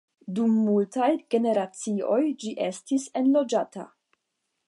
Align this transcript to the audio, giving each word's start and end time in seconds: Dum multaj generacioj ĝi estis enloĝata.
Dum 0.37 0.53
multaj 0.67 1.09
generacioj 1.35 2.17
ĝi 2.45 2.55
estis 2.71 3.07
enloĝata. 3.23 3.89